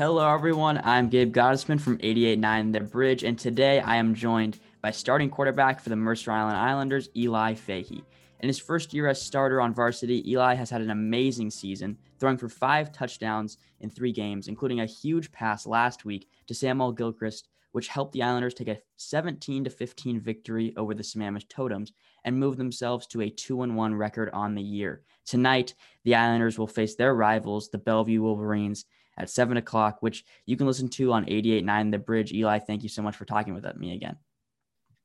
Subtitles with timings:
[0.00, 0.80] Hello, everyone.
[0.82, 5.78] I'm Gabe Gottesman from 88.9 The Bridge, and today I am joined by starting quarterback
[5.78, 8.02] for the Mercer Island Islanders, Eli Fahey.
[8.40, 12.38] In his first year as starter on varsity, Eli has had an amazing season, throwing
[12.38, 17.50] for five touchdowns in three games, including a huge pass last week to Samuel Gilchrist,
[17.72, 21.92] which helped the Islanders take a 17 15 victory over the Sammamish Totems
[22.24, 25.02] and move themselves to a 2 1 record on the year.
[25.26, 28.86] Tonight, the Islanders will face their rivals, the Bellevue Wolverines,
[29.16, 32.32] at 7 o'clock, which you can listen to on 88.9 The Bridge.
[32.32, 34.16] Eli, thank you so much for talking with me again.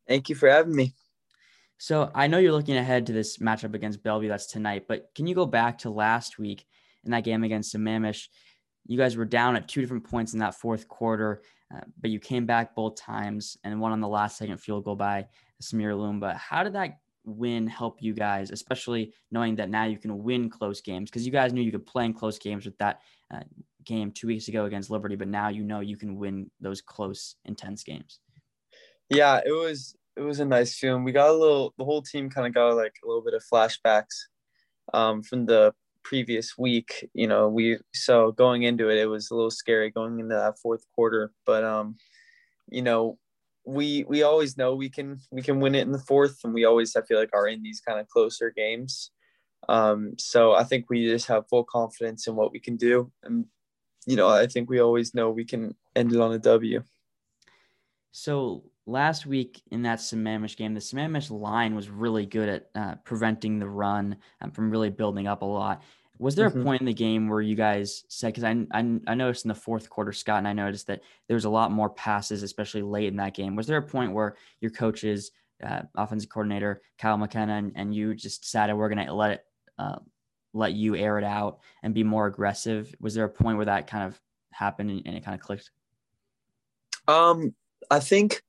[0.08, 0.94] Thank you for having me.
[1.78, 5.28] So I know you're looking ahead to this matchup against Bellevue that's tonight, but can
[5.28, 6.66] you go back to last week
[7.04, 8.28] in that game against Sammamish?
[8.88, 11.42] You guys were down at two different points in that fourth quarter,
[11.74, 14.96] uh, but you came back both times and won on the last second field goal
[14.96, 15.28] by
[15.62, 16.36] Samir Lumba.
[16.38, 20.82] How did that win help you guys, especially knowing that now you can win close
[20.82, 21.10] games?
[21.10, 23.02] Because you guys knew you could play in close games with that
[23.34, 23.42] uh,
[23.86, 27.36] game two weeks ago against Liberty, but now you know you can win those close,
[27.46, 28.20] intense games.
[29.10, 31.04] Yeah, it was it was a nice feeling.
[31.04, 33.44] We got a little, the whole team kind of got like a little bit of
[33.52, 34.28] flashbacks
[34.94, 37.10] um, from the previous week.
[37.14, 40.60] You know, we so going into it, it was a little scary going into that
[40.60, 41.98] fourth quarter, but um,
[42.70, 43.18] you know,
[43.66, 46.66] we we always know we can we can win it in the fourth, and we
[46.66, 49.12] always I feel like are in these kind of closer games.
[49.68, 53.46] Um, so I think we just have full confidence in what we can do, and
[54.06, 56.84] you know, I think we always know we can end it on a W.
[58.12, 62.96] So last week in that Sammamish game, the Sammamish line was really good at uh,
[63.04, 65.82] preventing the run um, from really building up a lot.
[66.18, 66.62] Was there mm-hmm.
[66.62, 69.50] a point in the game where you guys said, because I, I, I noticed in
[69.50, 72.84] the fourth quarter, Scott and I noticed that there was a lot more passes, especially
[72.84, 73.56] late in that game.
[73.56, 75.32] Was there a point where your coaches,
[75.62, 79.46] uh, offensive coordinator Kyle McKenna, and, and you just decided we're going to let it,
[79.78, 79.98] uh,
[80.56, 82.94] let you air it out and be more aggressive?
[83.00, 84.20] Was there a point where that kind of
[84.52, 85.70] happened and, it kind of clicked?
[87.08, 87.54] Um,
[87.92, 88.42] I think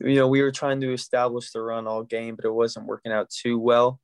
[0.00, 3.12] you know, we were trying to establish the run all game, but it wasn't working
[3.12, 4.00] out too well.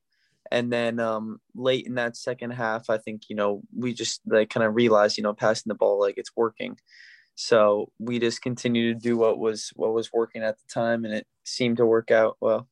[0.51, 4.49] And then um, late in that second half, I think, you know, we just like
[4.49, 6.79] kind of realized, you know, passing the ball, like it's working.
[7.35, 11.15] So we just continued to do what was what was working at the time, and
[11.15, 12.69] it seemed to work out well.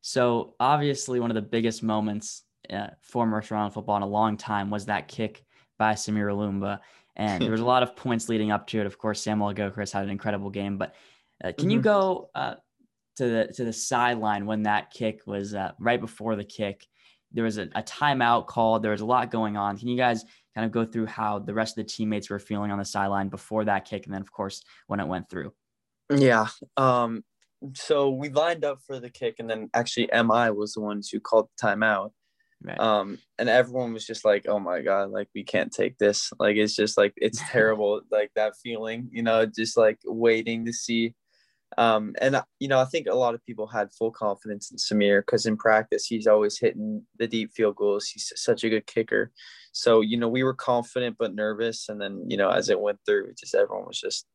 [0.00, 4.36] So obviously, one of the biggest moments uh, for Mercer Island football in a long
[4.36, 5.44] time was that kick
[5.78, 6.80] by Samir Lumba,
[7.14, 8.86] and there was a lot of points leading up to it.
[8.86, 10.94] Of course, Samuel Gilchrist had an incredible game, but
[11.42, 11.70] uh, can mm-hmm.
[11.70, 12.54] you go uh,
[13.16, 16.86] to the to the sideline when that kick was uh, right before the kick?
[17.32, 18.82] There was a, a timeout called.
[18.82, 19.76] There was a lot going on.
[19.76, 20.24] Can you guys
[20.54, 23.28] kind of go through how the rest of the teammates were feeling on the sideline
[23.28, 25.52] before that kick, and then of course when it went through?
[26.10, 26.46] Yeah.
[26.76, 27.24] Um,
[27.74, 31.20] so we lined up for the kick, and then actually Mi was the ones who
[31.20, 32.12] called the timeout.
[32.62, 32.80] Right.
[32.80, 36.32] Um, and everyone was just like, "Oh my god, like we can't take this.
[36.38, 38.00] Like it's just like it's terrible.
[38.10, 41.14] like that feeling, you know, just like waiting to see
[41.78, 45.20] um, and you know, I think a lot of people had full confidence in Samir
[45.20, 48.06] because in practice he's always hitting the deep field goals.
[48.06, 49.32] He's such a good kicker.
[49.72, 53.00] So you know, we were confident but nervous, and then you know, as it went
[53.04, 54.26] through, just everyone was just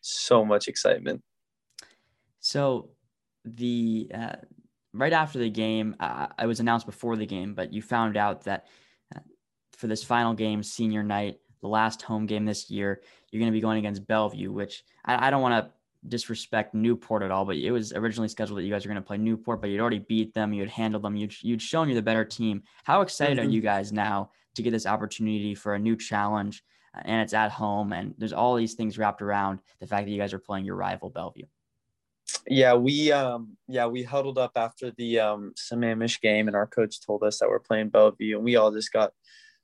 [0.00, 1.22] so much excitement.
[2.40, 2.90] So
[3.44, 4.36] the uh,
[4.92, 8.44] right after the game, uh, it was announced before the game, but you found out
[8.44, 8.66] that
[9.14, 9.20] uh,
[9.72, 13.56] for this final game, senior night, the last home game this year, you're going to
[13.56, 15.72] be going against Bellevue, which I, I don't want to
[16.08, 19.06] disrespect Newport at all, but it was originally scheduled that you guys were going to
[19.06, 22.02] play Newport, but you'd already beat them, you'd handled them, you'd, you'd shown you're the
[22.02, 22.62] better team.
[22.84, 23.46] How excited mm-hmm.
[23.46, 26.64] are you guys now to get this opportunity for a new challenge?
[26.94, 30.10] Uh, and it's at home, and there's all these things wrapped around the fact that
[30.10, 31.46] you guys are playing your rival Bellevue.
[32.48, 37.00] Yeah, we um yeah we huddled up after the um Sammamish game, and our coach
[37.06, 39.12] told us that we're playing Bellevue, and we all just got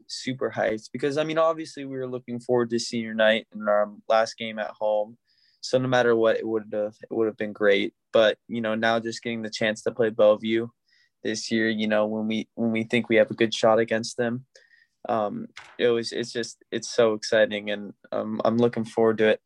[0.09, 3.91] super hyped because I mean obviously we were looking forward to senior night and our
[4.09, 5.19] last game at home
[5.62, 7.94] so no matter what, it would have it would have been great.
[8.12, 10.69] But you know, now just getting the chance to play Bellevue
[11.25, 14.16] this year, you know, when we when we think we have a good shot against
[14.19, 14.47] them,
[15.09, 15.48] um,
[15.78, 19.42] it was it's just it's so exciting, and um, I'm looking forward to it.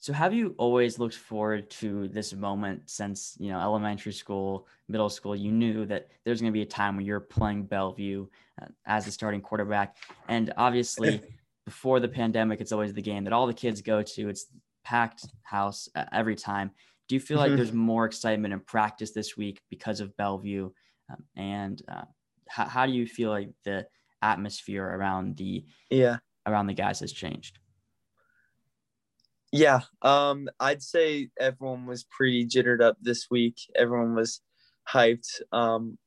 [0.00, 5.10] So have you always looked forward to this moment since, you know, elementary school, middle
[5.10, 8.26] school, you knew that there's going to be a time when you're playing Bellevue
[8.60, 9.96] uh, as the starting quarterback.
[10.26, 11.20] And obviously
[11.66, 14.30] before the pandemic, it's always the game that all the kids go to.
[14.30, 14.46] It's
[14.84, 16.70] packed house every time.
[17.06, 17.56] Do you feel like mm-hmm.
[17.56, 20.70] there's more excitement in practice this week because of Bellevue?
[21.10, 22.04] Um, and uh,
[22.48, 23.86] how, how do you feel like the
[24.22, 27.58] atmosphere around the yeah around the guys has changed?
[29.52, 33.56] Yeah, um, I'd say everyone was pretty jittered up this week.
[33.74, 34.40] Everyone was
[34.88, 35.40] hyped.
[35.52, 35.98] Um,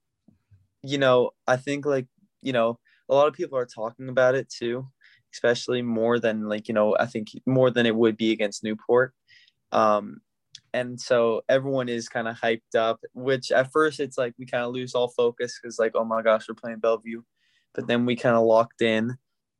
[0.82, 2.08] you know, I think like
[2.42, 2.80] you know
[3.10, 4.88] a lot of people are talking about it too
[5.34, 9.14] especially more than like you know I think more than it would be against Newport.
[9.72, 10.22] Um,
[10.74, 13.00] and so everyone is kind of hyped up.
[13.14, 16.22] Which at first it's like we kind of lose all focus because like oh my
[16.22, 17.24] gosh we're playing Bellevue,
[17.74, 19.18] but then we kind of locked in.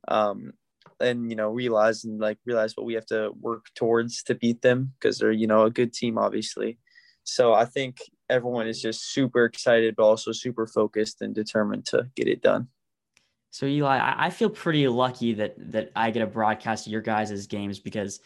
[0.08, 0.52] Um,
[1.00, 4.62] and you know realize and like realize what we have to work towards to beat
[4.62, 6.78] them because they're you know a good team obviously
[7.24, 7.98] so i think
[8.30, 12.68] everyone is just super excited but also super focused and determined to get it done
[13.54, 17.46] so Eli, I feel pretty lucky that that I get a broadcast of your guys'
[17.46, 18.18] games because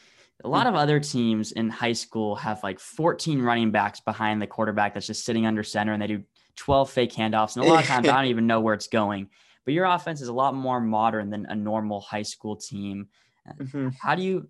[0.43, 4.47] a lot of other teams in high school have like 14 running backs behind the
[4.47, 6.23] quarterback that's just sitting under center and they do
[6.57, 7.57] 12 fake handoffs.
[7.57, 9.29] And a lot of times I don't even know where it's going.
[9.69, 13.09] But your offense is a lot more modern than a normal high school team.
[13.61, 13.91] Mm-hmm.
[14.01, 14.49] How do you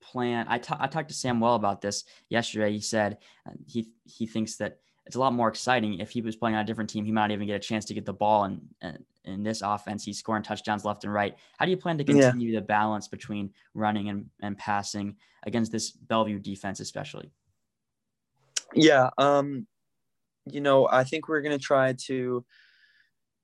[0.00, 0.46] plan?
[0.48, 2.70] I, t- I talked to Samuel about this yesterday.
[2.70, 3.18] He said
[3.48, 5.98] uh, he he thinks that it's a lot more exciting.
[5.98, 7.84] If he was playing on a different team, he might not even get a chance
[7.86, 8.44] to get the ball.
[8.44, 8.60] And
[9.24, 11.34] in this offense, he's scoring touchdowns left and right.
[11.58, 12.60] How do you plan to continue yeah.
[12.60, 17.32] the balance between running and, and passing against this Bellevue defense, especially?
[18.72, 19.10] Yeah.
[19.18, 19.66] Um,
[20.46, 22.44] you know, I think we're going to try to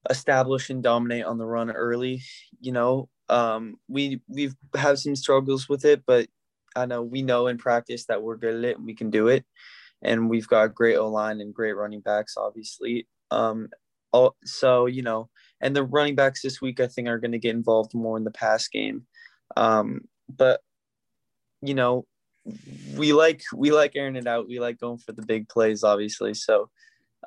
[0.09, 2.23] establish and dominate on the run early.
[2.61, 6.29] You know, um, we we've had some struggles with it, but
[6.77, 9.29] I know we know in practice that we're good at it and we can do
[9.29, 9.45] it.
[10.03, 13.07] And we've got great O line and great running backs, obviously.
[13.31, 13.69] Um,
[14.45, 15.29] so you know,
[15.61, 18.25] and the running backs this week I think are going to get involved more in
[18.25, 19.07] the pass game.
[19.57, 20.61] Um, but
[21.63, 22.07] you know,
[22.97, 24.49] we like we like airing it out.
[24.49, 26.35] We like going for the big plays, obviously.
[26.35, 26.71] So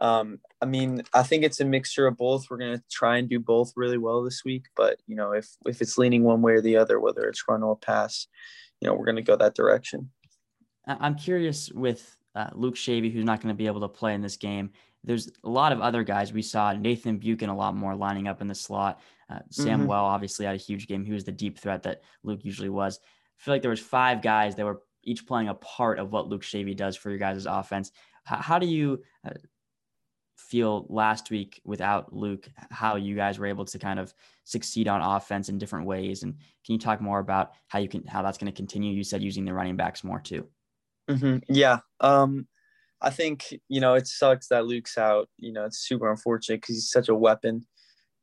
[0.03, 2.49] um, I mean, I think it's a mixture of both.
[2.49, 5.81] We're gonna try and do both really well this week, but you know, if if
[5.81, 8.27] it's leaning one way or the other, whether it's run or pass,
[8.79, 10.11] you know, we're gonna go that direction.
[10.85, 14.21] I'm curious with uh, Luke Shavy, who's not going to be able to play in
[14.21, 14.71] this game.
[15.03, 16.33] There's a lot of other guys.
[16.33, 19.01] We saw Nathan Buchan a lot more lining up in the slot.
[19.29, 19.87] Uh, Sam mm-hmm.
[19.87, 21.03] Well obviously had a huge game.
[21.03, 22.99] He was the deep threat that Luke usually was.
[23.39, 26.27] I feel like there was five guys that were each playing a part of what
[26.27, 27.91] Luke Shavy does for your guys' offense.
[28.23, 29.31] How, how do you uh,
[30.49, 34.13] feel last week without Luke, how you guys were able to kind of
[34.43, 36.23] succeed on offense in different ways.
[36.23, 36.33] And
[36.65, 38.93] can you talk more about how you can, how that's going to continue?
[38.93, 40.47] You said using the running backs more too.
[41.09, 41.37] Mm-hmm.
[41.49, 41.79] Yeah.
[41.99, 42.47] Um,
[43.01, 46.75] I think, you know, it sucks that Luke's out, you know, it's super unfortunate because
[46.75, 47.65] he's such a weapon.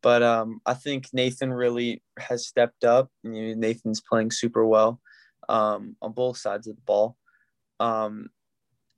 [0.02, 3.08] But um, I think Nathan really has stepped up.
[3.22, 5.00] You know, Nathan's playing super well
[5.48, 7.16] um, on both sides of the ball.
[7.78, 8.30] Um,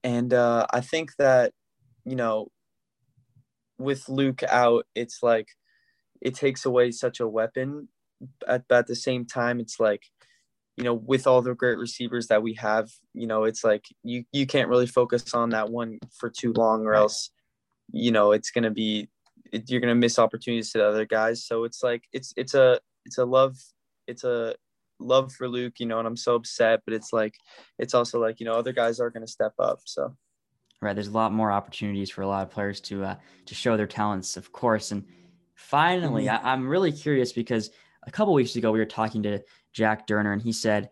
[0.04, 1.52] and uh, I think that,
[2.04, 2.48] you know,
[3.78, 5.48] with Luke out, it's like
[6.20, 7.88] it takes away such a weapon.
[8.46, 10.04] At, but at the same time, it's like,
[10.76, 14.24] you know, with all the great receivers that we have, you know, it's like you
[14.32, 17.30] you can't really focus on that one for too long, or else,
[17.92, 19.08] you know, it's gonna be
[19.52, 21.44] it, you're gonna miss opportunities to the other guys.
[21.44, 23.56] So it's like it's it's a it's a love
[24.06, 24.54] it's a
[25.00, 27.34] love for Luke, you know, and I'm so upset, but it's like
[27.78, 29.80] it's also like you know other guys are gonna step up.
[29.84, 30.16] So
[30.82, 30.94] right?
[30.94, 33.86] There's a lot more opportunities for a lot of players to uh, to show their
[33.86, 34.92] talents, of course.
[34.92, 35.04] And
[35.54, 36.46] finally, mm-hmm.
[36.46, 37.70] I, am really curious because
[38.06, 39.40] a couple weeks ago we were talking to
[39.72, 40.90] Jack Durner, and he said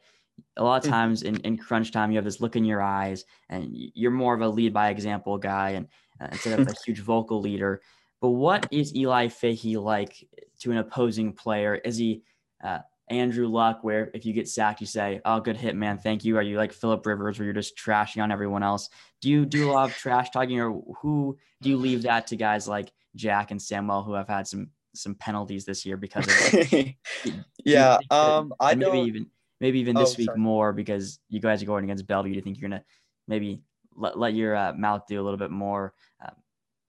[0.56, 0.92] a lot of mm.
[0.92, 4.34] times in, in crunch time you have this look in your eyes, and you're more
[4.34, 5.88] of a lead by example guy, and
[6.20, 7.82] uh, instead of a huge vocal leader.
[8.20, 10.26] But what is Eli Fahey like
[10.61, 11.75] to an opposing player?
[11.75, 12.23] Is he
[12.62, 12.80] uh,
[13.11, 16.37] Andrew Luck, where if you get sacked, you say, "Oh, good hit, man, thank you."
[16.37, 18.88] Are you like Philip Rivers, where you're just trashing on everyone else?
[19.21, 22.37] Do you do a lot of trash talking, or who do you leave that to
[22.37, 26.35] guys like Jack and Samuel, who have had some some penalties this year because of
[26.73, 26.95] it?
[27.64, 29.09] yeah, um, I maybe don't...
[29.09, 29.26] even
[29.61, 30.38] maybe even this oh, week sorry.
[30.38, 32.33] more because you guys are going against Bellevue.
[32.33, 32.85] Do you think you're gonna
[33.26, 33.61] maybe
[33.97, 36.31] let, let your uh, mouth do a little bit more, uh,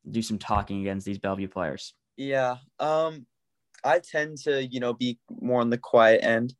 [0.10, 1.96] do some talking against these Bellevue players?
[2.16, 3.25] Yeah, um,
[3.83, 6.53] I tend to, you know, be more on the quiet end.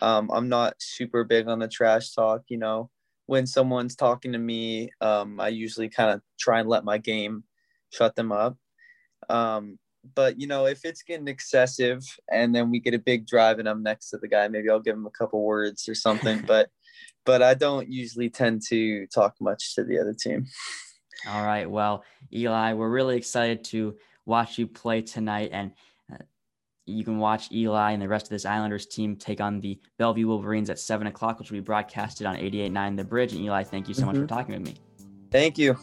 [0.00, 2.42] Um, I'm not super big on the trash talk.
[2.48, 2.90] You know,
[3.26, 7.44] when someone's talking to me, um, I usually kind of try and let my game
[7.92, 8.56] shut them up.
[9.28, 9.78] Um,
[10.14, 13.68] but you know, if it's getting excessive and then we get a big drive and
[13.68, 16.42] I'm next to the guy, maybe I'll give him a couple words or something.
[16.46, 16.68] but
[17.24, 20.46] but I don't usually tend to talk much to the other team.
[21.26, 21.70] All right.
[21.70, 25.72] Well, Eli, we're really excited to watch you play tonight and
[26.86, 30.26] you can watch Eli and the rest of this Islanders team take on the Bellevue
[30.26, 33.32] Wolverines at 7 o'clock, which will be broadcasted on 88.9 The Bridge.
[33.32, 34.06] And Eli, thank you so mm-hmm.
[34.06, 34.34] much for mm-hmm.
[34.34, 34.74] talking with me.
[35.30, 35.78] Thank you.